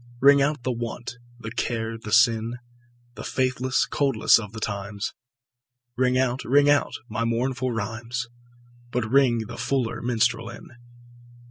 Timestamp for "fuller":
9.59-10.01